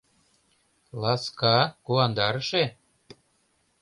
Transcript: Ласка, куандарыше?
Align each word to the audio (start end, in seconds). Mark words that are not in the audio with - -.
Ласка, 1.01 1.55
куандарыше? 1.85 2.63